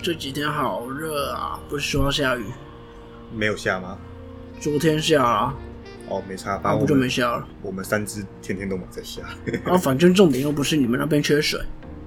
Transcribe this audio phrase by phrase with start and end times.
[0.00, 1.58] 这几天好热啊！
[1.68, 2.44] 不是说要下雨，
[3.34, 3.98] 没有下吗？
[4.60, 5.54] 昨天下啊，
[6.08, 7.48] 哦，没差，然后不就反正我们没下了。
[7.62, 9.22] 我们三只天天都没在下。
[9.64, 11.60] 然后反正重点又不是你们那边缺水，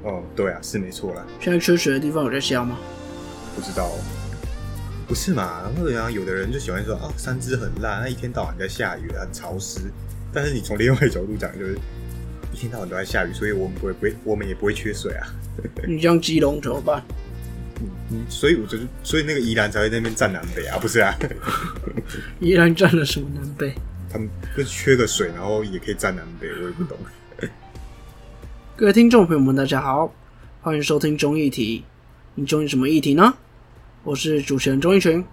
[0.04, 2.78] 哦，对啊，是没错啦，现在缺水的地方有在下吗？
[3.56, 4.00] 不知道哦。
[5.08, 5.62] 不是嘛？
[5.64, 9.82] 然后然后有的人就喜欢说啊，三只很烂，那一天到晚在下雨，很潮湿。
[10.34, 11.78] 但是你从另外角度讲，就是
[12.54, 15.28] 一天到晚都在下雨，所以我们不会不会，我们也不会缺水啊。
[15.86, 17.04] 你这样基隆怎么办？
[18.10, 21.14] 嗯，所以我就是，所以那个宜兰才会在那边占南北啊，不是啊？
[22.40, 23.74] 宜兰占了什么南北？
[24.12, 26.98] 他们就缺个水，然后也可以占南北，我也不懂。
[28.76, 30.14] 各位听众朋友们，大家好，
[30.62, 31.84] 欢迎收听中议题。
[32.36, 33.34] 你中意什么议题呢？
[34.04, 35.24] 我是主持人钟义群。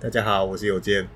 [0.00, 1.06] 大家好，我是有健。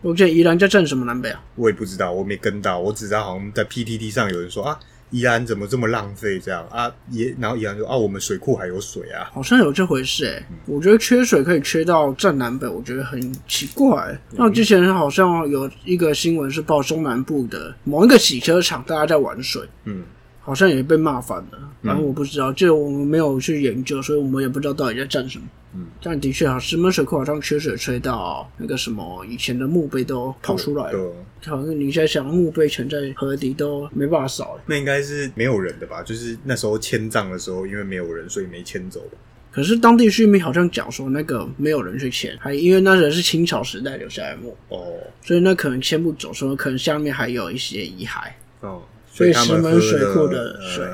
[0.00, 1.42] 我记得宜兰在占什么南北啊？
[1.56, 4.78] 我也不知道，我没跟到，我只知道好像在 PTT 上有人说啊，
[5.10, 6.38] 宜安怎么这么浪费？
[6.38, 6.92] 这样啊？
[7.10, 9.30] 也然后宜安说啊，我们水库还有水啊。
[9.32, 20.02] 好像有这回事诶、我觉得缺水可以缺到占南北，我觉得很奇怪、那之前好像有一个新闻是报中南部的某一个洗车场，大家在玩水，嗯，
[20.48, 21.70] 好像也被骂反了。
[21.82, 25.44] 然后我不知道，这个我们没有去研究，所以我们也不知道到底在战什么。
[25.74, 31.12] 嗯，但的确啊，石门水库好像缺水吹到那个什么以前的墓碑都跑出来了。
[31.42, 36.02] 对，好像你现在想墓碑沉在河底都没办法扫了那应该是没有人的吧？
[36.02, 39.18] 就是那时候迁葬的时候，因为没有人，所以没迁走吧。
[39.52, 48.82] 可是当地居民好像讲说，那个没有人去迁，还因为那人是清朝时代留下来的墓，哦所以那可能迁不走，说可能下面还有一些遗骸，哦，
[49.18, 50.84] 所以石门水库的的水，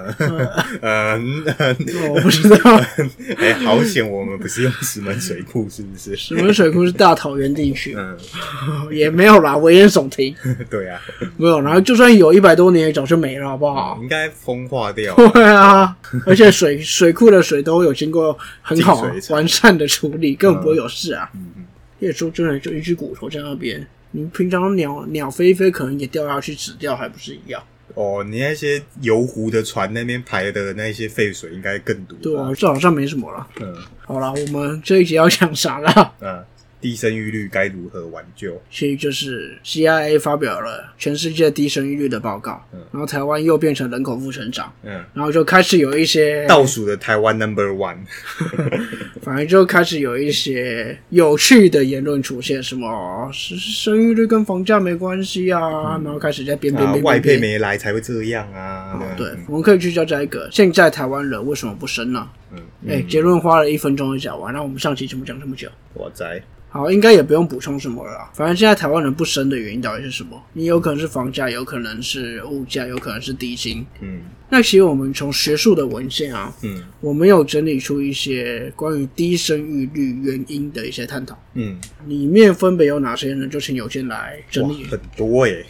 [0.81, 1.77] 呃 嗯嗯，
[2.09, 2.81] 我不知道，
[3.37, 6.17] 哎，好险，我们不是用石门水库，是不是？
[6.17, 8.17] 石门水库是大桃园地区，嗯，
[8.91, 10.35] 也没有啦，危言耸听，
[10.71, 10.99] 对啊，
[11.37, 13.99] 没有，然后就算有一百多年，也早就没了，好不好？
[14.01, 15.15] 应该风化掉。
[15.35, 21.29] 对啊，而且水水库的水都有经过很好完善的处理，根本不会有事啊。
[21.35, 21.65] 嗯嗯，
[21.99, 27.63] 叶说真的就一只骨头在那边，你平常鸟鸟飞一飞，可能也掉下去死掉，还不是一样？
[27.95, 32.19] 哦，你那些油湖的船那边排的那些废水应该更多。
[32.23, 33.47] 对啊，这好像没什么了。
[33.61, 33.75] 嗯
[34.07, 36.15] 好了，我们这一集要讲啥了？
[36.21, 36.45] 嗯，
[36.85, 38.61] 低生育率该如何挽救？
[38.71, 48.01] 其实就是 CIA 发表了全世界低生育率的报告，嗯然后台湾又变成人口负成长，嗯，然后就开始有一些倒数的台湾 Number One。
[49.25, 57.39] 反正就开始有一些有趣的言论出现，什么生生育率跟房价没关系啊，然后开始在编编啊，编外配。
[57.39, 59.01] 没来才会这样啊。
[59.17, 62.29] 对，我们可以聚焦在一个，现在台湾人为什么不生呢？
[62.53, 65.71] 嗯，哎、结论花了一分钟就讲完，那我们上期怎么讲这么久？
[65.95, 66.43] 我在。
[66.75, 68.29] 好，应该也不用补充什么了啦。
[68.35, 70.43] 反正现在台湾人不生的原因到底是什么？
[70.55, 73.87] 你有可能是房价，有可能是物价，有可能是低薪。
[74.01, 81.37] 嗯那其实我们从学术的文献啊，嗯我们有整理出一些关于低生育率原因的一些探讨。
[81.55, 83.47] 嗯，里面分别有哪些呢？
[83.47, 84.83] 就请有健来整理。
[84.83, 85.65] 哇很多耶。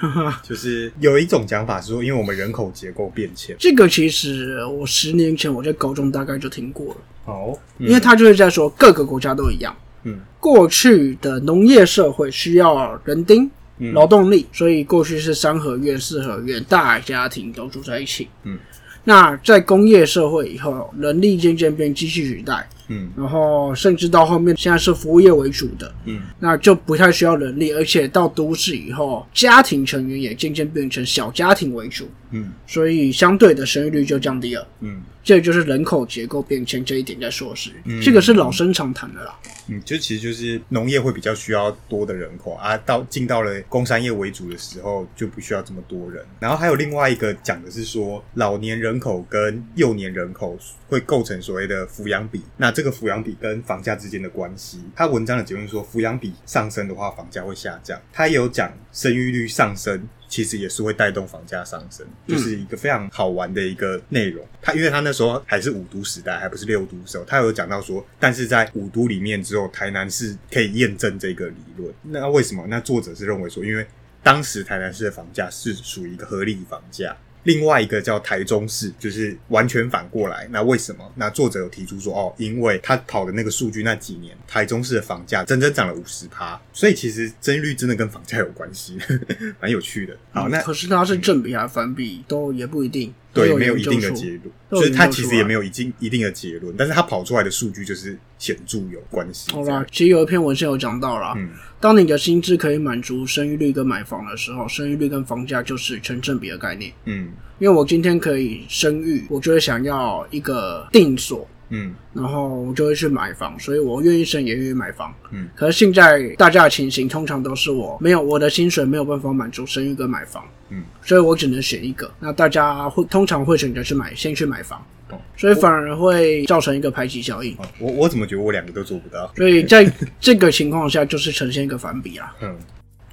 [0.42, 3.56] 就是有一种讲法是说，因为我们人口结构变迁。
[3.58, 9.74] 这个其实我十年前我在高中大概就听过了，好，因为他就是在说各个国家都一样，
[10.04, 13.44] 嗯过去的农业社会需要人丁。
[13.82, 18.28] 嗯劳动力，所以过去是三合院、四合院，大家庭都住在一起。
[18.42, 18.58] 嗯，
[19.04, 23.10] 那在工业社会以后，人力渐渐被机器取代，嗯。
[23.16, 26.20] 然后甚至到后面现在是服务业为主的，嗯。
[26.38, 32.52] 那就不太需要人力，而且到都市以后，家庭成员也渐渐变成小家庭为主，嗯。
[32.66, 34.68] 所以相对的生育率就降低了。
[34.80, 35.00] 嗯。
[35.22, 38.00] 这就是人口结构变迁这一点在说是，嗯。
[38.02, 39.38] 这个是老生常谈的啦。
[39.68, 46.24] 嗯，就其实就是农业会比较需要多的人口啊，到进到了工商业为主的时候就不需要这么多人。
[46.40, 50.58] 然后还有另外一个讲的是说，老年人口跟幼年人口
[50.88, 58.00] 会构成所谓的抚养比，那这个抚养比跟房价之间的关系，他文章的结论说，抚养比上升的话，房价会下降。
[58.12, 60.08] 他也有讲生育率上升。
[60.30, 64.46] 其实也是会带动房价上升，就是一个非常好玩的一个内容。
[64.62, 71.92] 他因为他那时候还是五都时代，还不是六都的时候，他有讲到说，但是在五都里面之后，台南市可以验证这个理论。
[72.02, 72.64] 那为什么？
[72.68, 73.84] 那作者是认为说，因为
[74.22, 77.16] 当时台南市的房价是属于一个合理房价。
[77.44, 80.46] 另外一个叫台中市，就是完全反过来。
[80.50, 81.10] 那为什么？
[81.16, 88.98] 那作者有提出说，哦，因为他跑的那个数据那几年，台中市的房价整整涨了五十趴，所以其实增率真的跟房价有关系，
[89.60, 90.16] 蛮有趣的。
[90.32, 93.12] 好，那可是它是正比还是反比，都也不一定。
[93.32, 99.52] 都对，没有一定的结论，所以它研究出来其实也没有一定一定的结论，但是它跑出来的数据就是显著有关系。
[99.52, 101.48] 好啦，其实有一篇文献有讲到啦，嗯
[101.78, 106.92] 当你的薪资可以满足生育率跟买房的时候，生育率跟房价就是成正比的概念。
[107.06, 107.28] 嗯
[107.58, 115.14] 因为我今天可以生育，我就会想要一个定所，嗯然后我就会去买房，所以我愿意生也愿意买房。
[115.30, 122.10] 嗯，可是现在大家的情形通常都是我没有我的薪水没有办法满足生育跟买房，嗯，所以我只能选一个。
[122.18, 127.54] 那大家会通常会选择去买，先去买房哦，所以反而会造成一个排挤效应。
[127.56, 129.32] 哦我我怎么觉得我两个都做不到？
[129.36, 132.34] 所以在这个情况下，就是呈现一个反比啦。
[132.42, 132.56] 嗯，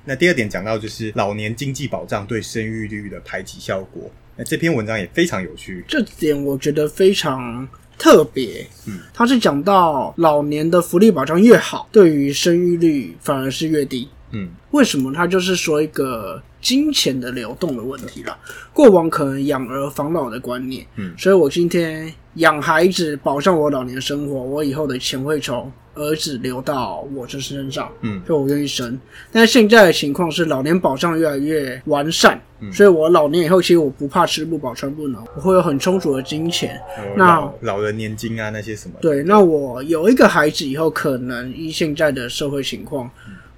[0.04, 4.10] 那第二点讲到就是老年经济保障对生育率的排挤效果。
[4.36, 5.84] 那这篇文章也非常有趣。
[5.88, 8.68] 这点我觉得非常特别。
[8.88, 14.08] 嗯，他是讲到老年的福利保障越好，对于生育率反而是越低。
[14.32, 15.14] 嗯为什么？
[15.14, 18.38] 他就是说一个金钱的流动的问题啦。
[18.74, 29.00] 过往可能养儿防老的观念，嗯所以我今天养孩子保障我老年生活，我以后的钱会从儿子流到我这身上，嗯所以我愿意生。
[29.32, 36.78] 但是现在的情况是，老年保障越来越完善，嗯所以我老年以后其实我不怕吃不饱穿不暖，我会有很充足的金钱。
[36.98, 38.96] 哦那老老人年金啊那些什么。
[39.02, 43.10] 对，那我有一个孩子以后，可能依现在的社会情况，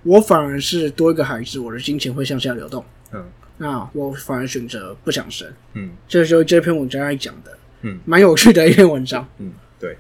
[0.04, 2.84] 我反而是多一个孩子，我的金钱会向下流动。
[3.14, 3.24] 嗯
[3.62, 9.28] 那我反而选择不想生，嗯这就是这篇文章在讲的，嗯，蛮有趣的一篇文章。
[9.38, 9.96] 嗯，对。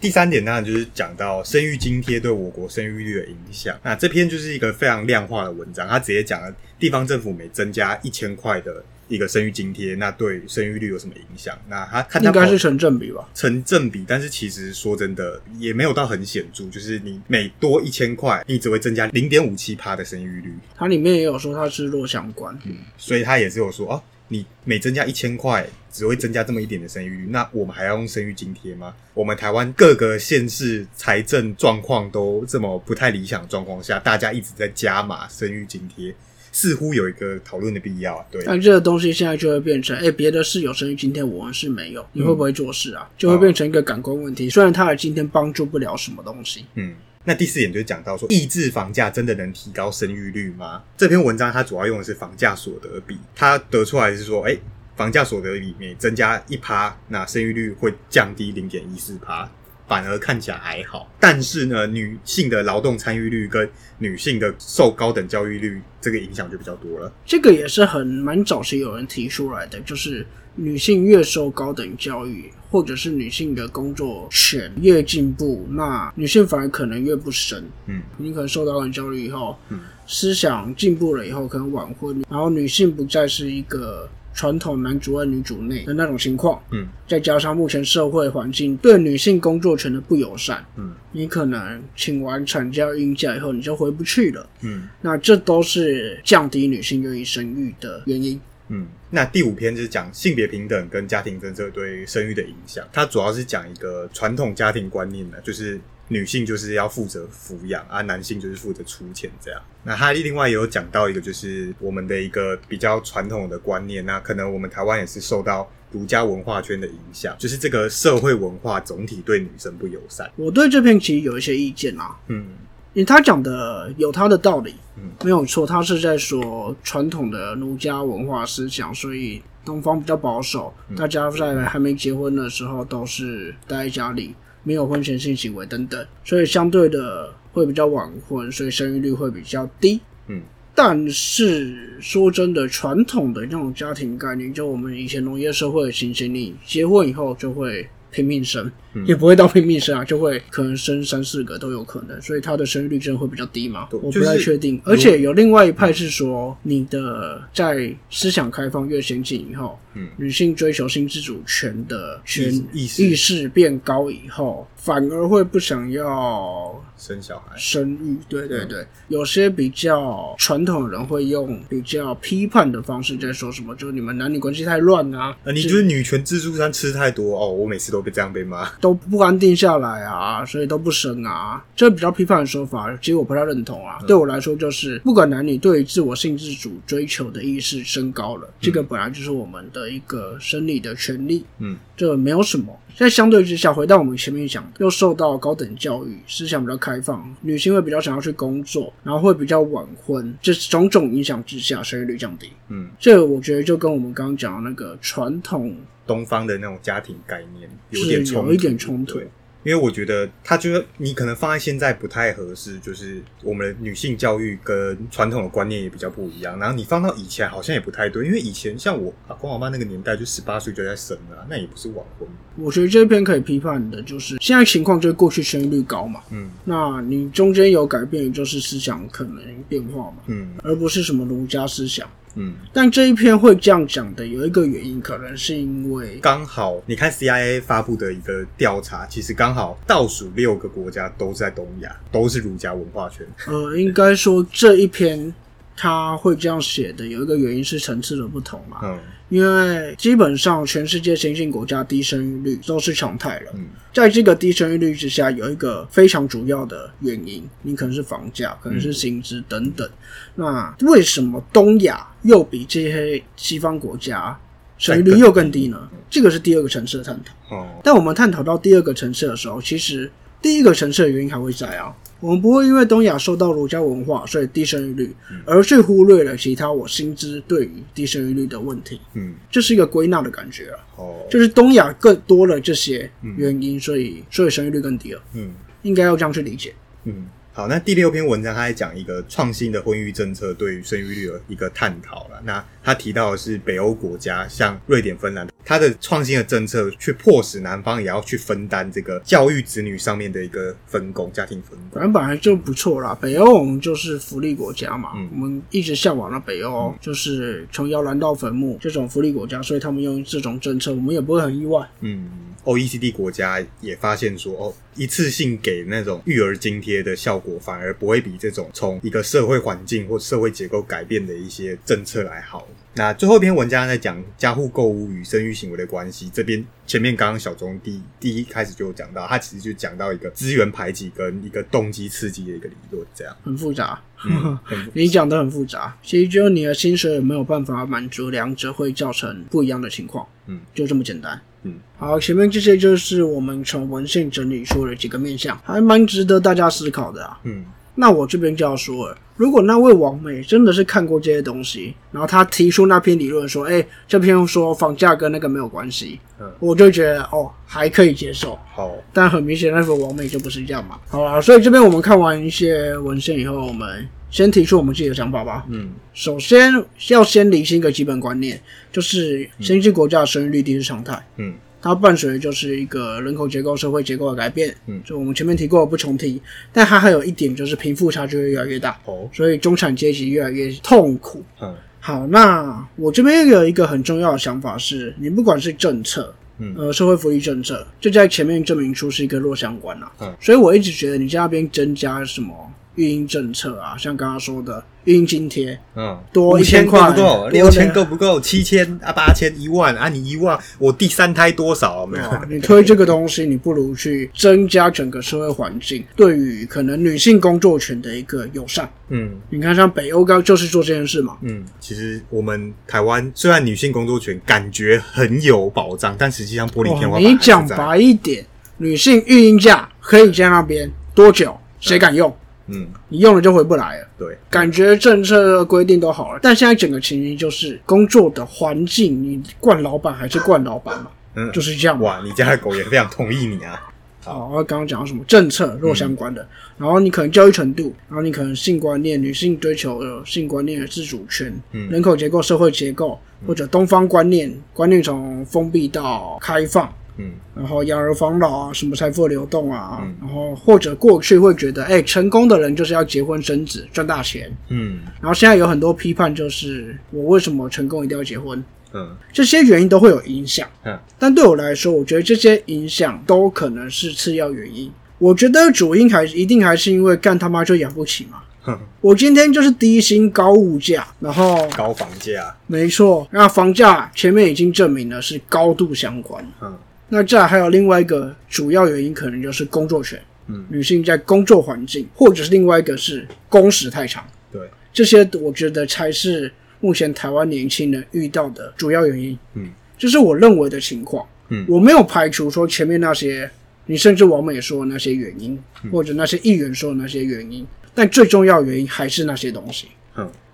[0.00, 3.78] 第三点当然就是讲到生育津贴对我国生育率的影响。
[3.84, 11.56] 那这篇就是一个非常量化的文章，它直接讲了地方政府每增加一千块的一个生育津贴，那对生育率有什么影响？
[11.68, 13.28] 那他应该是成正比吧？
[13.32, 20.52] 成正比，但是其实说真的也没有到很显著，就是你每多一千块，你只会增加零点五七趴的生育率。
[20.74, 24.02] 它里面也有说它是弱相关，嗯，所以他也是有说哦，
[24.32, 28.94] 你每增加一千块，只会增加这么一点的生育率，那我们还要用生育津贴吗？
[29.12, 36.14] 我们台湾各个县市财政状况都这么不太理想状况下，大家一直在加码生育津贴，
[36.50, 38.24] 似乎有一个讨论的必要啊。
[38.30, 43.06] 对，那这个东西现在就会变成，哎、别的是有生育津贴，我们是没有，你会不会做事啊？
[43.18, 44.48] 就会变成一个感官问题。
[44.48, 50.82] 虽然他的今天帮助不了什么东西，嗯，那第四点就是讲到说，抑制房价真的能提高生育率吗？
[50.96, 54.56] 这篇文章它主要用的是房价所得比，它得出来是说，哎、
[54.96, 59.48] 房价所得比每增加一趴，那生育率会降低零点一四趴。
[59.92, 63.68] 反而看起来还好，但是呢，女性的劳动参与率跟
[63.98, 67.12] 女性的受高等教育率这个影响就比较多了。
[67.26, 77.62] 这个也是很蛮早期有人提出来的，就是女性越受高等教育，或者是女性的工作权越进步，那女性反而可能越不生。
[77.84, 86.62] 嗯你可能受到高等教育以后，嗯思想进步了以后，可能晚婚，然后女性不再是一个传统男主外女主内的那种情况。
[86.70, 94.48] 嗯再加上目前社会环境对女性工作权的不友善，嗯你可能请完产假、孕假以后，你就回不去了。
[94.62, 98.40] 嗯那这都是降低女性愿意生育的原因。
[98.68, 98.86] 嗯。
[99.14, 105.78] 那第五篇就是讲性别平等跟家庭政策对生育的影响，它主要是讲一个传统家庭观念的，就是
[106.12, 109.60] 女性就是要负责抚养，啊，男性就是负责出钱这样。
[109.82, 120.30] 那他另外也有讲到一个，就是我们的一个比较传统的观念，那可能我们台湾也是受到儒家文化圈的影响，就是这个社会文化总体对女生不友善。
[120.36, 122.46] 我对这篇其实有一些意见啊，嗯
[122.94, 125.66] 因为他讲的有他的道理，嗯没有错。
[125.66, 140.00] 他是在说传统的儒家文化思想，所以东方比较保守，大家在还没结婚的时候都是待在家里，没有婚前性行为等等，所以相对的会比较晚婚，所以生育率会比较低。
[140.28, 140.40] 嗯
[140.74, 153.86] 但是说真的，传统的那种家庭概念，就我们以前农业社会的情形，你结婚以后就会拼命生，嗯也不会到拼命生啊，就会可能生三四个都有可能，所以它的生育率真的会比较低嘛？
[153.90, 154.80] 对我不太就是确定。
[154.82, 167.56] 而且有另外一派是说，你的在思想开放越先进以后，嗯女性追求性自主权的权意识意识变高以后，反而会不想要生小孩。
[167.56, 178.68] 生育，对嗯对对，有些比较传统的人会用比较批判的方式在说什么，就是你们男女关系太乱啊，啊，你就是女权自助餐吃太多哦，我每次都被这样被骂。
[178.80, 183.98] 都不安定下来啊，所以都不生啊，这比较批判的说法，其实我不太认同嗯啊。
[184.06, 192.78] 对我来说，就是不管男女对于自我性自主追求的意识升高了，这个本来就是我们的一个生理的权利，嗯这没有什么。
[192.94, 202.50] 在相对之下，回到我们前面讲，又受到高等教育，思想比较开放，女性会比较想要去工作，然后会比较晚婚，这种种影响之下，生育率降低。
[202.68, 205.74] 嗯，这个我觉得就跟我们刚刚讲的那个传统
[206.06, 209.28] 东方的那种家庭概念有点冲突，有一点冲突对。
[209.64, 216.58] 因为我觉得他觉得你可能放在现在不太合适，就是我们的女性教育跟传统的观念也比较不一样。
[216.58, 222.28] 然后你放到以前好像也不太对，因为以前像我阿公阿妈那个年代，就十八岁就在生了啊，那也不是晚婚。
[222.56, 232.08] 我觉得这篇可以批判的就是现在情况就是过去生育率高嘛，嗯那你中间有改变，也就是思想可能变化嘛，嗯而不是什么儒家思想。
[232.34, 243.26] 嗯，但这一篇会这样讲的，有一个原因，可能是因为刚好你看 CIA 发布的一个调查，其实刚好倒数六个国家都在东亚，都是儒家文化圈。
[243.46, 245.34] 呃，应该说这一篇
[245.76, 248.78] 他会这样写的，有一个原因是层次的不同嘛。
[248.84, 248.98] 嗯
[249.32, 259.88] 因为基本上全世界先进国家低生育率都是常态了，嗯在这个低生育率之下，有一个非常主要的原因，你可能是房价，可能是薪资等等。
[260.34, 264.38] 那为什么东亚又比这些西方国家
[264.76, 265.88] 生育率又更低呢？
[266.10, 267.56] 这个是第二个层次的探讨。
[267.56, 270.12] 哦，但我们探讨到第二个层次的时候，其实
[270.42, 271.90] 第一个层次的原因还会在啊。
[272.22, 275.12] 我们不会因为东亚受到儒家文化，所以低生育率，
[275.44, 279.00] 而去忽略了其他我心知对于低生育率的问题。
[279.14, 279.34] 嗯。
[279.50, 285.52] 这是一个归纳的感觉啊，哦，就是东亚更多了这些原因，所以所以生育率更低了，嗯。
[285.82, 286.72] 应该要这样去理解。
[287.04, 287.26] 嗯。
[287.54, 292.40] 好，那第六篇文章他在讲一个创新的婚育政策对于生育率的一个探讨了。
[292.44, 301.90] 那他提到的是北欧国家，像瑞典、芬兰，他的创新的政策去迫使男方也要去分担这个教育子女上面的一个分工，家庭分工。
[301.92, 311.86] 反正本来就不错啦，北欧我们就是福利国家嘛，嗯我们一直向往的北欧就是从摇篮到坟墓这种福利国家，所以他们用这种政策，我们也不会很意外。
[312.00, 312.30] 嗯
[312.64, 322.66] ，OECD 国家也发现说，哦，一次性给那种育儿津贴的效果，反而不会比这种从一个社会环境或社会结构改变的一些政策来好。
[322.94, 333.34] 那最后一篇文章在讲家户购物与生育行为的关系，这边前面刚刚小钟第第一开始就有讲到，他其实就讲到一个资源排挤跟一个动机刺激的一个理论，这样。
[333.42, 334.58] 很复杂，嗯，
[334.92, 335.96] 你讲的很复杂。
[336.02, 340.26] 其实就是你的薪水有没有办法满足两者，会造成不一样的情况。
[340.46, 341.40] 嗯，就这么简单。
[341.64, 347.38] 嗯，好，前面这些就是我们从文献整理出的几个面向，还蛮值得大家思考的啊。
[347.44, 347.64] 嗯
[347.94, 358.58] 那我这边就要说了，如果那位王美真的是看过这些东西，然后他提出那篇理论说，哎、这篇说房价跟那个没有关系，嗯我就觉得哦还可以接受。
[358.74, 360.98] 好，但很明显，那个王美就不是这样嘛。
[361.06, 365.64] 好啦，所以这边我们看完一些文献以后，我们先提出我们自己的想法吧。
[365.68, 366.72] 嗯首先
[367.10, 368.60] 要先理清一个基本观念，
[368.90, 374.74] 就是先进国家的生育率低是常态，嗯它伴随的就是一个人口结构、社会结构的改变。
[374.86, 376.40] 嗯就我们前面提过，不重提。
[376.72, 381.44] 但它还有一点就是贫富差距会越来越大，哦，所以中产阶级越来越痛苦。
[381.60, 390.10] 嗯好，那我这边有一个很重要的想法是，你不管是政策，嗯呃，社会福利政策，就在前面证明出是一个弱相关啊。
[390.20, 392.52] 嗯所以我一直觉得你在那边增加什么
[392.94, 397.22] 育婴政策啊，像刚刚说的育婴津贴，嗯，多一千1000块够不够？
[397.22, 398.40] 多六千的够不够？
[398.40, 402.04] 七千啊，八千，一万啊，你一万，我第三胎多少？
[402.06, 402.24] 没有？
[402.24, 408.90] 啊，你推这个东西，你不如去增加整个社会环境对于可能女性工作权的一个友善。
[409.08, 418.44] 嗯你看，像北欧刚就是做这件事嘛，嗯，其实我们台湾虽然女性工作权感觉很有保障，但实际上玻璃天花哦，板你讲白一点，
[418.76, 421.56] 女性育婴假可以在那边多久？
[421.80, 422.32] 谁敢用？
[422.66, 424.06] 嗯，你用了就回不来了。
[424.18, 432.00] 对，感觉政策规定都好了，但现在整个情形就是工作的环境，你惯老板还是惯老板嘛，嗯，就是这样。
[432.00, 433.88] 哇，你家的狗也非常同意你啊。
[434.24, 436.46] 好，我刚刚讲到什么政策弱相关的，
[436.78, 441.90] 然后你可能教育程度，然后你可能性观念、女性追求的性观念的自主权，嗯。
[441.90, 446.88] 人口结构、社会结构，或者东方观念，观念从封闭到开放，
[447.22, 458.62] 嗯然后养儿防老啊，什么财富流动啊，嗯然后或者过去会觉得，哎、成功的人就是要结婚生子赚大钱，嗯然后现在有很多批判，就是我为什么成功一定要结婚？
[458.94, 460.68] 嗯这些原因都会有影响。
[460.84, 464.90] 嗯但对我来说，我觉得这些影响都可能是次要原因。
[465.18, 468.38] 我觉得主因还一定还是因为干他妈就养不起嘛。
[468.62, 476.44] 哼， 我今天就是低薪高物价，然后高房价，没错，那房价前面已经证明了是高度相关。
[476.60, 476.76] 嗯
[477.14, 480.18] 那再来还有另外一个主要原因，可能就是工作权。
[480.46, 484.26] 嗯女性在工作环境，或者是另外一个是工时太长。
[484.50, 484.62] 对，
[484.94, 486.50] 这些我觉得才是
[486.80, 489.38] 目前台湾年轻人遇到的主要原因。
[489.52, 491.24] 嗯，这是我认为的情况。
[491.50, 493.48] 嗯我没有排除说前面那些，
[493.84, 499.88] 你甚至王美说的那些原因，嗯或者那些议员说的那些原因，但最重要原因还是那些东西。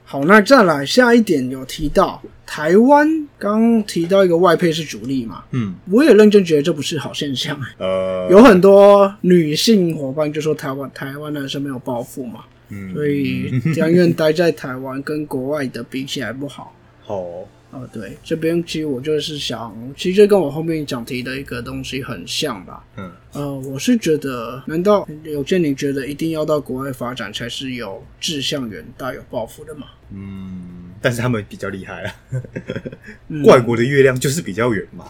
[0.09, 3.07] 嗯好，那再来下一点有提到台湾
[3.39, 7.61] 刚提到一个外配是主力嘛，嗯，我也认真觉得这不是好现象。
[7.77, 16.75] 呃，有很多女性伙伴就说台湾台湾男生没有包袱嘛，嗯，所以甘愿待在台湾，跟国外的比起来不好。
[17.05, 17.23] 好，
[17.71, 22.83] 哦，对，这边其实我就是想，其实跟我后面讲提的一个东西很像吧。
[22.97, 29.87] 嗯呃，我是觉得，难道有些你觉得一定要到国外发展才是有志向远大、有抱负的吗？
[30.15, 32.15] 嗯，但是他们比较厉害啊，
[33.29, 35.05] 嗯外国的月亮就是比较圆嘛。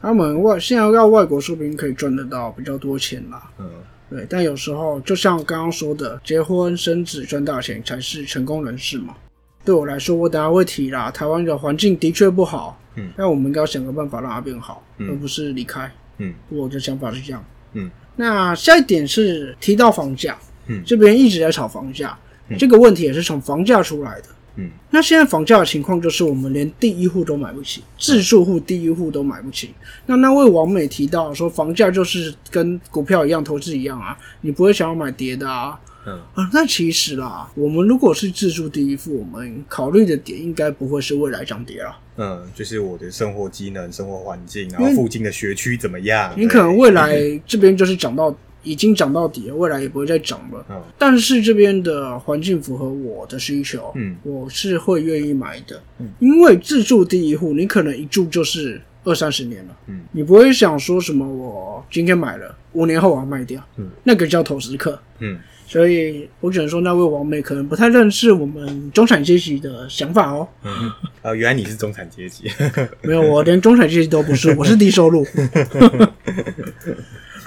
[0.00, 3.50] 他们外现在到外国，说不定可以赚得到比较多钱啦。
[3.58, 3.68] 嗯
[4.08, 9.16] 对，但有时候就像刚刚说的，结婚生子赚大钱才是成功人士嘛。
[9.64, 15.90] 对我来说，我等下会提啦，台湾的环境的确不好，嗯，那我们应该要想个办法让它变好，嗯而不是离开。
[16.18, 17.44] 嗯我的想法是这样。
[17.72, 22.16] 嗯那下一点是提到房价，嗯这边一直在炒房价，
[22.58, 24.28] 这个问题也是从房价出来的。
[24.56, 29.74] 嗯那现在房价的情况就是，我们连第一户都买不起，自住户第一户都买不起。
[30.06, 35.80] 那那位王美提到说，房价就是跟股票一样，投资一样啊，你不会想要买跌的啊。
[36.06, 41.98] 嗯啊，那其实啦，我们如果是自住第一户，我们考虑的点应该不会是未来涨跌啦。
[42.16, 46.32] 嗯，就是我的生活机能、生活环境，然后附近的学区怎么样？
[46.36, 50.64] 你可能未来这边就是涨到已经涨到底了，未来也不会再涨了。
[50.70, 55.82] 嗯但是这边的环境符合我的需求，嗯我是会愿意买的。
[55.98, 64.98] 嗯因为自住第一户，你可能一住就是二三十年了，嗯，你不会想说什么我今天买了，五年后我要卖掉，嗯，那个叫投资客。
[65.18, 70.46] 嗯所以我只能说，那位王美可能不太认识我们中产阶级的想法哦。
[70.62, 70.92] 嗯，
[71.22, 72.44] 啊，原来你是中产阶级。
[73.02, 75.30] 没有，我连中产阶级都不是，我是低收入户。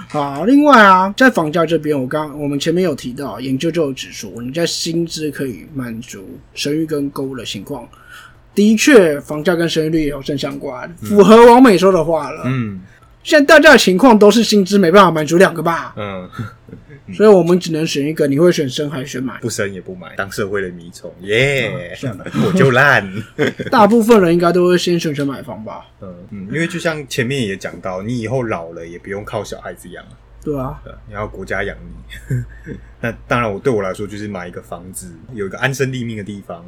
[0.09, 7.87] 好，另外啊，在房价这边，我刚我们前面有提到，研究就有指出，你在薪资可以满足生育跟购物的情况，
[8.55, 12.43] 的确，房价跟生育率也有正相关，符合王美说的话了。
[12.45, 12.81] 嗯
[13.23, 16.29] 现在大家的情况都是薪资没办法满足两个吧，嗯，
[17.13, 19.37] 所以我们只能选一个，你会选生还是选买？
[19.39, 23.07] 不生也不买，当社会的迷虫，耶、算了，我就烂。
[23.71, 30.11] 大部分人应该都会先选择买房吧，嗯嗯，因为就像前面也讲到，你以后老了也不用靠小孩子养了，
[30.43, 32.75] 对啊，对，你要国家养你。
[32.99, 36.65] 那当然，我对我来说就是买一个房子，有一个安身立命的地方，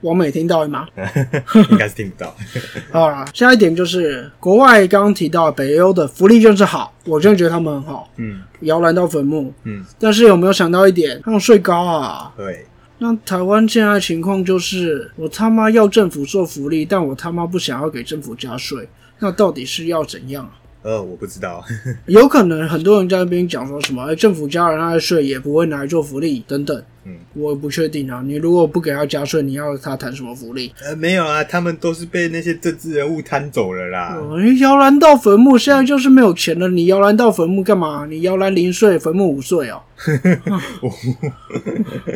[0.00, 0.88] 王美听到了吗？
[1.70, 2.34] 应该是听不到。
[2.90, 9.52] 好啦，下一点就是国外刚刚提到北欧的福利政策好，我真的觉得他们很好，嗯摇篮到坟墓。
[9.64, 12.32] 嗯，但是有没有想到一点，他们税高啊？
[12.36, 12.66] 对，
[12.98, 18.88] 那台湾现在的情况就是，我他妈要政府做福利，但我他妈不想要给政府加税，
[19.20, 20.52] 那到底是要怎样啊？
[20.82, 21.64] 呃，我不知道。
[22.06, 26.82] 有可能很多人在那边讲说什么，哎，政府加了他的税，也不会拿来做福利等等。
[27.08, 28.22] 嗯，我不确定啊。
[28.24, 30.72] 你如果不给他加税，你要他谈什么福利？
[30.82, 34.16] 呃，没有啊，他们都是被那些政治人物贪走了啦。
[34.60, 36.68] 摇篮到坟墓，现在就是没有钱了。
[36.68, 38.06] 你摇篮到坟墓干嘛？
[38.08, 39.80] 你摇篮零岁，坟墓五岁哦。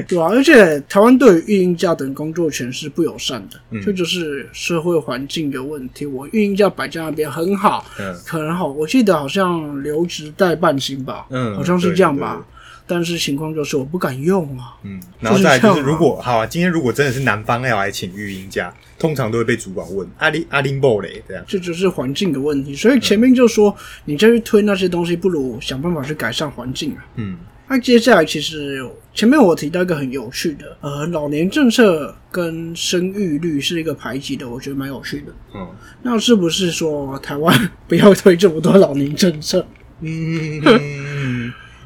[0.06, 6.06] 对啊，而且台湾对于育婴假等工作权是不友善的，嗯这就是社会环境的问题。
[6.06, 12.44] 我育婴假摆在那边很好，嗯可能好，我记得好像留职带半薪吧，嗯好像是这样吧。
[12.86, 14.74] 但是情况就是我不敢用啊。
[14.82, 21.44] 嗯，然后再来就是，如果好啊，今天如果真的是男方要来请育婴假，通常都会被主管问阿林阿林布嘞这样。
[21.46, 27.04] 这只是环境的问题，所以前面就说你再去推那些东西，不如想办法去改善环境啊。
[27.16, 35.32] 嗯那接下来其实前面我提到一个很有趣的，呃，老年政策跟生育率是一个排挤的，我觉得蛮有趣的。
[35.54, 35.66] 嗯
[36.02, 37.56] 那是不是说台湾
[37.88, 39.64] 不要推这么多老年政策？
[40.00, 40.60] 嗯，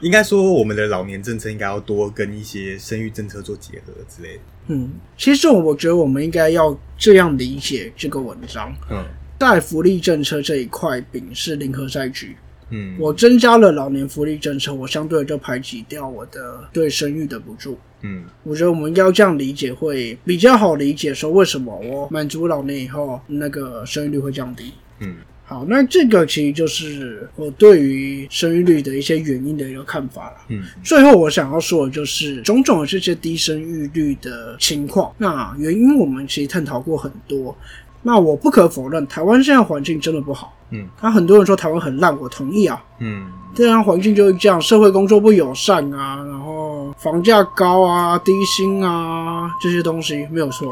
[0.00, 4.40] 应该说我们的老年政策应该要多跟一些生育政策做结合之类的。
[4.68, 9.04] 嗯，其实我觉得我们应该要这样理解这个文章，嗯
[9.38, 12.34] 在福利政策这一块饼是零和赛局。
[12.70, 17.78] 嗯我增加了老年福利政策，我相对就排挤掉我的对生育的补助。
[18.02, 24.72] 嗯我觉得我们要这样理解，会比较好理解，说为什么我满足老年以后，那个生育率会降低。
[24.98, 25.16] 嗯
[25.48, 30.36] 好，那这个其实就是我对于生育率的一些原因的一个看法了。
[30.48, 37.56] 嗯最后我想要说的就是种种的这些低生育率的情况，那原因我们其实探讨过很多。
[38.02, 40.52] 那我不可否认，台湾现在环境真的不好。
[40.70, 42.82] 嗯那很多人说台湾很烂，我同意啊。
[42.98, 50.68] 嗯这样环境就是这样，社会工作不友善啊，然后房价高啊、低薪啊这些东西没有错。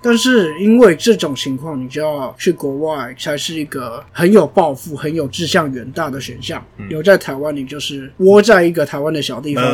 [0.00, 6.62] 但是因为这种情况，你就要去国外才是一个很有抱负、很有志向远大的选项。
[6.90, 9.64] 留在台湾，你就是窝在一个台湾的小地方。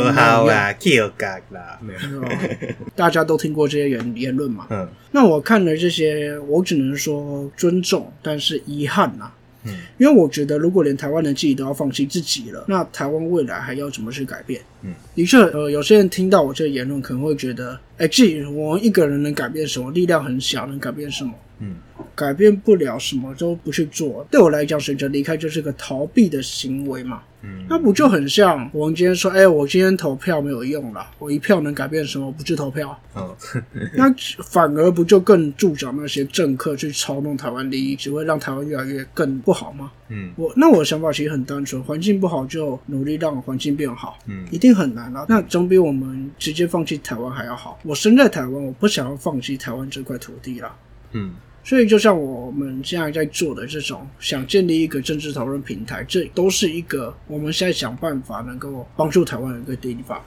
[2.95, 4.67] 大家都听过这些言言论嘛？
[4.71, 9.29] 嗯那我看了这些，我只能说尊重，但是遗憾呐、
[9.65, 14.61] 嗯，因为我觉得，如果连台湾人自己都要放弃自己了，那台湾未来还要怎么去改变？
[14.83, 19.91] 嗯，的确，呃，有些人听到我这个言论，可能会觉得，哎，自己我们一个人能改变什么？
[19.93, 21.33] 力量很小，能改变什么？
[21.59, 21.75] 嗯，
[22.21, 27.23] 改变不了什么都不去做，对我来讲，选择离开就是个逃避的行为嘛。
[27.43, 32.27] 嗯，那不就很像我们今天说，哎，我今天投票没有用了，我一票能改变什么？
[32.27, 33.35] 我不去投票，嗯
[33.97, 39.91] 那反而不就更助长那些政客去操弄台湾利益，只会让台湾越来越更不好吗？
[40.11, 45.25] 嗯我那我的想法其实很单纯，环境不好就努力让环境变好，嗯一定很难啊。
[45.27, 47.79] 那总比我们直接放弃台湾还要好。
[47.85, 50.77] 我生在台湾，我不想要放弃台湾这块土地啦。
[51.13, 60.21] 嗯所以，就像我们现在在做的这种，想建立一个政治讨论平台，这都是一个我们现在想办法能够帮助台湾的一个地方。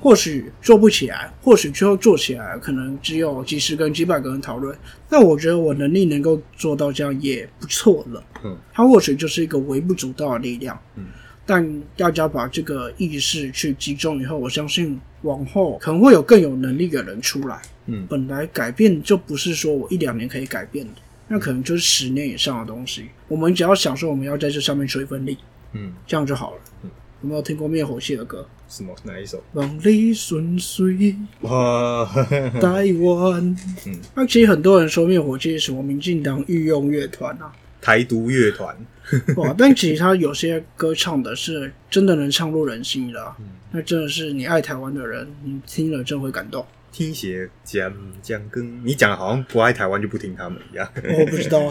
[0.00, 4.76] 或许做不起来，或许最后做起来，可能只有几十个人、几百个人讨论。
[5.10, 8.24] 那我觉得我能力能够做到这样也不错了。
[8.42, 10.80] 嗯，它或许就是一个微不足道的力量。
[10.96, 11.04] 嗯，
[11.44, 17.60] 但大家把这个意识去集中以后，我相信往后可能会有更有能力的人出来。
[17.88, 20.94] 嗯本来改变就不是说我一两年可以改变的，
[21.28, 23.08] 那可能就是十年以上的东西。
[23.28, 25.36] 我们只要想说我们要在这上面出一份力，
[25.72, 26.60] 嗯，这样就好了。
[26.84, 26.90] 嗯
[27.22, 28.46] 有没有听过灭火器的歌？
[28.68, 29.42] 什么哪一首？
[29.54, 32.04] 万里顺遂，哇，
[32.60, 33.56] 台湾。
[33.86, 38.76] 嗯，那其实很多人说灭火器是什么民进党御用乐团啊，台独乐团，
[39.36, 39.54] 哇！
[39.56, 43.36] 但其实他有些歌唱的是真的能唱入人心的、啊，
[43.72, 46.64] 那真的是你爱台湾的人，你听了真会感动。
[46.92, 47.92] 听写讲
[48.22, 50.88] 讲跟你讲的好像不爱台湾就不听他们一样。
[51.18, 51.70] 我不知道，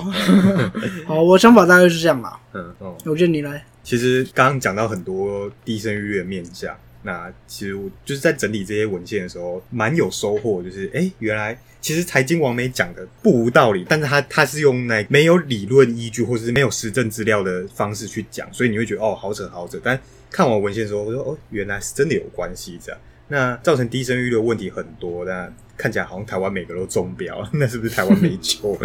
[1.08, 2.40] 好，我想法大概是这样吧。
[2.54, 10.62] 嗯哦，我觉得你来，其实刚刚讲到很多低声乐的面向，那其实我就是在整理这些文献的时候，蛮有收获。
[10.62, 19.80] 就是哎、原来其实财经王美讲的不无道理，但是他他是用那没有理论依据或者是没有实证资料的方式去讲，所以你会觉得哦好扯好扯。
[19.84, 19.98] 但
[20.32, 23.00] 看完文献的时候，我说哦原来是真的有关系这样。
[23.28, 28.78] 那造成低生育的问题很多，那看起来好像台湾每个都中标， 那是不是台湾没救？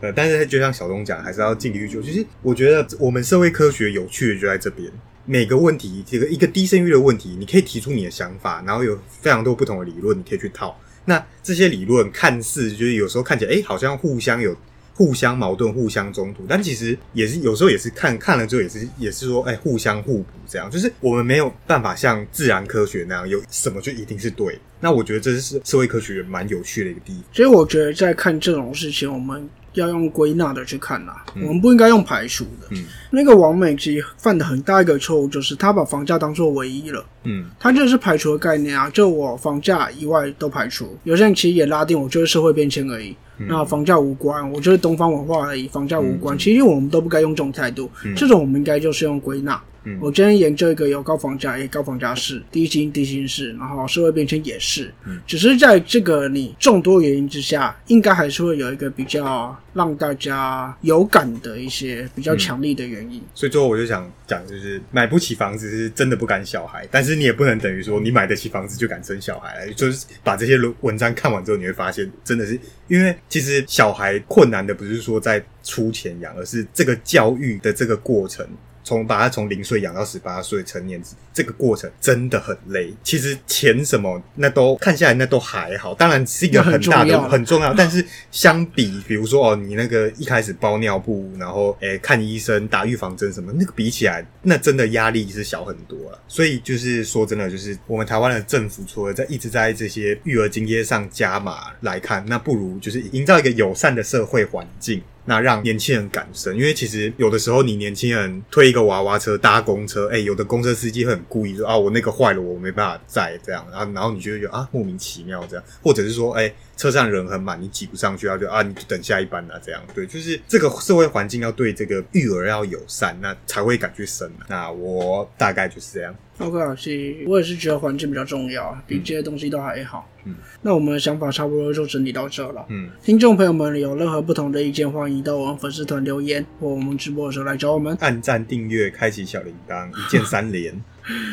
[0.00, 2.00] 呃， 但是就像小东讲，还是要尽力去救。
[2.00, 4.90] 其实我觉得我们社会科学有趣的就在这边，
[5.24, 10.78] 每个问题，这个一个低生育的问题，你可以提出你的想法，然后有非常多不同的理论，你可以去套。
[11.04, 14.56] 那这些理论看似就是有时候看起来，哎、好像互相有
[14.94, 24.58] 互相矛盾、互相冲突，但其实也是有时候也是看看了之后也是也是说，哎、互相互补这样，就是我们没有办法像自然科学那样有什么就一定是对。
[24.80, 27.22] 那我觉得这是社会科学蛮有趣的一个地方。
[27.32, 32.66] 所以我觉得在看这种事情，我们要用归纳的去看啦，嗯我们不应该用排除的。
[32.70, 37.04] 嗯那个王美其实犯的很大一个错误，就是他把房价当做唯一了。
[37.24, 40.96] 嗯他这是排除的概念啊，就我房价以外都排除。
[41.04, 43.16] 有些人其实也拉定，我就是社会变迁而已。
[43.38, 46.36] 嗯那房价无关，我就是东方文化而已，房价无关。
[46.38, 49.60] 其实我们都不该用这种态度，嗯这种我们应该就是用归纳。
[49.84, 63.20] 嗯我今天研究一个有高房价，也高房价是低薪低薪是，然后社会变迁也是，嗯只是在这个你众多原因之下，应该还是会有一个比较让大家有感的一些比较强力的原因。
[63.34, 69.68] 所以最后我就想讲，就是买不起房子是真的不敢小孩，但是你也不能等于说你买得起房子就敢生小孩。
[69.76, 78.46] 就是把这些文文章看完之后，你会发现，真的是因为其实小孩困难的不是说在出钱养，而是这个教育的这个过程。
[78.84, 81.00] 从把他从零岁养到十八岁成年，
[81.32, 82.92] 这个过程真的很累。
[83.02, 87.72] 其实钱什么那都看下来那都还好，当然是一个很很大的重很重要。
[87.74, 96.20] 但是 相比，比如说哦，你那个一开始包尿布，然后诶、看医生、打预防针什么，那个比起来，那真的压力是小很多了。
[96.26, 105.02] 所以就是说真的，就是我们台湾的政府除了在一直在这些育儿津贴上加码来看，那不如就是营造一个友善的社会环境。
[105.24, 124.46] 那让年轻人感生，因为其实有的时候你年轻人推一个娃娃车搭公车，哎、有的公车司机会很故意说啊，我那个坏了，我没办法载这样，然后然后你就会觉得啊莫名其妙这样，或者是说哎、车上人很满，你挤不上去，他就啊你就等下一班啊这样，对，就是这个社会环境要对这个育儿要友善，那才会敢去生、啊。
[124.48, 126.14] 那我大概就是这样。
[126.38, 130.08] OK 啊，是，我也是觉得环境比较重要，比这些东西都还好。
[130.24, 132.64] 嗯，那我们的想法差不多就整理到这了。
[132.68, 137.96] 嗯，听众朋友们有任何不同的意见，欢迎到我们粉丝团留言，或我们直播的时候来找我们。
[138.00, 140.74] 按赞、订阅、开启小铃铛，一键三连，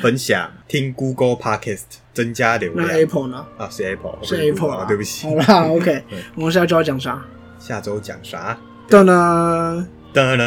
[0.01, 3.45] 分享，听 Google Podcast 增加流那量 Apple 呢？
[3.57, 5.35] 啊，是 Apple，是 Apple 啊，啊对不起好。
[5.35, 7.23] 啦， OK，对我们下周要讲啥？
[7.59, 8.57] 下周讲啥？
[8.89, 10.37] 噔噔，噔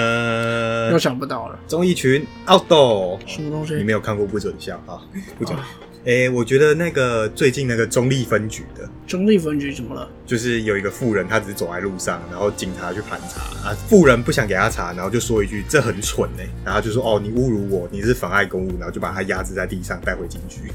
[0.90, 3.84] 又噔，想不到了，综艺群 outdoor，什么东西你？
[3.84, 4.98] 没有看过不准笑啊？
[5.38, 5.56] 不准
[6.02, 6.06] 哦。
[6.06, 10.08] 诶、我觉得那个最近那个中立分局的，中立分局怎么了？
[10.26, 20.72] 就是有一个富人，他只是走在路上，然后警察去盘查啊，富人不想给他查，然后就说一句这很蠢哎、然后就说哦你侮辱我，你是妨碍公务，然后就把他压制在地上带回警局。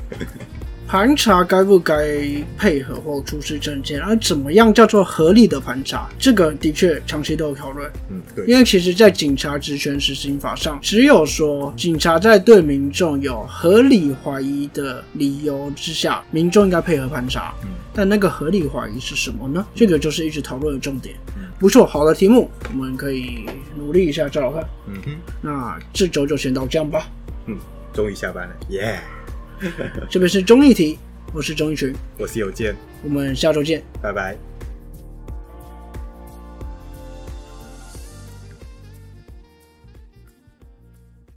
[0.88, 2.18] 盘查该不该
[2.58, 6.08] 配合或出示证件，而怎么样叫做合理的盘查？
[6.18, 7.92] 这个的确长期都有讨论。
[8.10, 17.54] 嗯，对，因为其实，在警察职权实行法上，只有说警察在对民众有合理怀疑的理由之下，民众应该配合盘查。
[17.64, 17.70] 嗯
[18.00, 19.66] 但那个合理怀疑是什么呢？
[19.74, 21.16] 这个就是一直讨论的重点。
[21.58, 23.44] 不错，好的题目，我们可以
[23.76, 24.64] 努力一下找找看。
[24.86, 27.08] 嗯哼，那这周就先到这样吧。
[27.48, 27.58] 嗯，
[27.94, 29.00] 终于下班了，耶、
[30.10, 30.98] 这边是综艺题，
[31.34, 33.82] 我是钟一群，我是有健，我们下周见。
[34.02, 34.38] 拜拜。